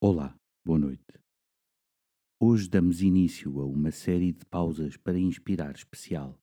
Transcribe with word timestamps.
Olá, 0.00 0.32
boa 0.64 0.78
noite. 0.78 1.20
Hoje 2.40 2.68
damos 2.68 3.02
início 3.02 3.60
a 3.60 3.66
uma 3.66 3.90
série 3.90 4.30
de 4.32 4.46
pausas 4.46 4.96
para 4.96 5.18
inspirar 5.18 5.74
especial. 5.74 6.40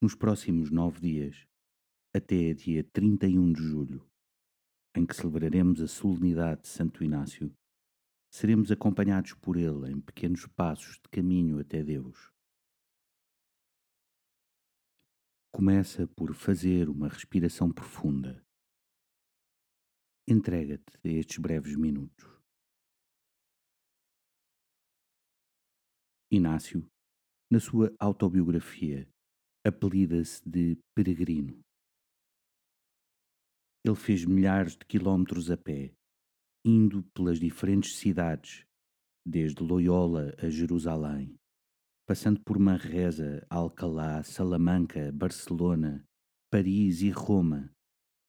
Nos 0.00 0.14
próximos 0.14 0.70
nove 0.70 0.98
dias, 0.98 1.46
até 2.16 2.54
dia 2.54 2.82
31 2.84 3.52
de 3.52 3.62
julho, 3.62 4.10
em 4.96 5.04
que 5.04 5.14
celebraremos 5.14 5.82
a 5.82 5.86
solenidade 5.86 6.62
de 6.62 6.68
Santo 6.68 7.04
Inácio, 7.04 7.54
seremos 8.32 8.72
acompanhados 8.72 9.34
por 9.34 9.58
ele 9.58 9.92
em 9.92 10.00
pequenos 10.00 10.46
passos 10.46 10.94
de 10.94 11.08
caminho 11.10 11.58
até 11.58 11.84
Deus. 11.84 12.32
Começa 15.52 16.06
por 16.06 16.32
fazer 16.32 16.88
uma 16.88 17.08
respiração 17.08 17.70
profunda. 17.70 18.42
Entrega-te 20.30 21.08
a 21.08 21.08
estes 21.08 21.38
breves 21.38 21.74
minutos. 21.74 22.28
Inácio, 26.30 26.86
na 27.50 27.58
sua 27.58 27.96
autobiografia, 27.98 29.08
apelida-se 29.66 30.46
de 30.46 30.78
peregrino. 30.94 31.58
Ele 33.82 33.96
fez 33.96 34.26
milhares 34.26 34.76
de 34.76 34.84
quilómetros 34.84 35.50
a 35.50 35.56
pé, 35.56 35.94
indo 36.62 37.02
pelas 37.14 37.40
diferentes 37.40 37.96
cidades, 37.96 38.66
desde 39.26 39.62
Loyola 39.62 40.34
a 40.36 40.50
Jerusalém, 40.50 41.40
passando 42.06 42.38
por 42.42 42.58
Manresa, 42.58 43.46
Alcalá, 43.48 44.22
Salamanca, 44.22 45.10
Barcelona, 45.10 46.04
Paris 46.50 47.00
e 47.00 47.08
Roma, 47.08 47.74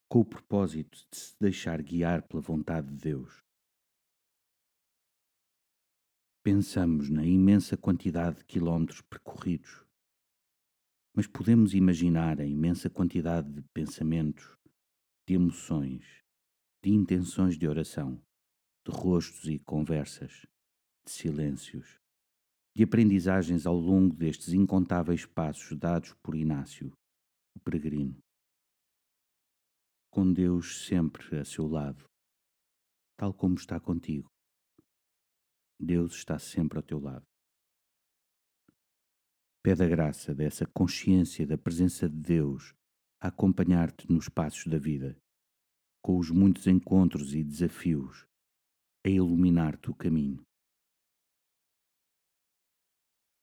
com 0.10 0.22
o 0.22 0.26
propósito 0.26 1.06
de 1.12 1.18
se 1.18 1.36
deixar 1.40 1.84
guiar 1.84 2.24
pela 2.24 2.42
vontade 2.42 2.88
de 2.88 2.96
Deus. 2.96 3.44
Pensamos 6.44 7.12
na 7.12 7.24
imensa 7.24 7.78
quantidade 7.78 8.38
de 8.38 8.46
quilómetros 8.46 9.02
percorridos, 9.02 9.86
mas 11.16 11.28
podemos 11.28 11.76
imaginar 11.76 12.42
a 12.42 12.46
imensa 12.46 12.90
quantidade 12.90 13.52
de 13.52 13.62
pensamentos, 13.72 14.58
de 15.28 15.36
emoções, 15.36 16.04
de 16.84 16.90
intenções 16.90 17.56
de 17.56 17.68
oração, 17.68 18.20
de 18.84 18.92
rostos 18.92 19.48
e 19.48 19.60
conversas, 19.60 20.48
de 21.06 21.12
silêncios, 21.12 22.00
de 22.76 22.84
aprendizagens 22.84 23.68
ao 23.68 23.76
longo 23.76 24.16
destes 24.16 24.54
incontáveis 24.54 25.24
passos 25.26 25.78
dados 25.78 26.16
por 26.24 26.34
Inácio, 26.34 26.92
o 27.54 27.60
peregrino. 27.60 28.18
Com 30.12 30.34
Deus 30.34 30.88
sempre 30.88 31.38
a 31.38 31.46
seu 31.46 31.68
lado, 31.68 32.04
tal 33.16 33.32
como 33.32 33.54
está 33.54 33.80
contigo. 33.80 34.28
Deus 35.80 36.16
está 36.16 36.40
sempre 36.40 36.80
ao 36.80 36.84
teu 36.84 37.00
lado. 37.00 37.24
Pede 39.62 39.84
a 39.84 39.88
graça 39.88 40.34
dessa 40.34 40.66
consciência 40.66 41.46
da 41.46 41.60
presença 41.60 42.10
de 42.10 42.16
Deus 42.16 42.74
a 43.22 43.28
acompanhar-te 43.28 44.12
nos 44.12 44.28
passos 44.28 44.66
da 44.66 44.80
vida, 44.80 45.16
com 46.02 46.18
os 46.18 46.32
muitos 46.32 46.66
encontros 46.66 47.36
e 47.36 47.44
desafios, 47.44 48.26
a 49.06 49.10
iluminar-te 49.10 49.92
o 49.92 49.96
caminho. 49.96 50.42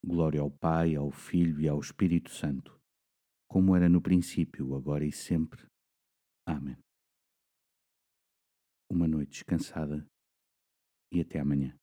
Glória 0.04 0.40
ao 0.40 0.50
Pai, 0.50 0.96
ao 0.96 1.12
Filho 1.12 1.60
e 1.60 1.68
ao 1.68 1.78
Espírito 1.78 2.30
Santo, 2.30 2.76
como 3.48 3.76
era 3.76 3.88
no 3.88 4.02
princípio, 4.02 4.74
agora 4.74 5.04
e 5.04 5.12
sempre. 5.12 5.64
Amém. 6.46 6.76
Uma 8.88 9.08
noite 9.08 9.30
descansada 9.32 10.06
e 11.10 11.20
até 11.20 11.40
amanhã. 11.40 11.76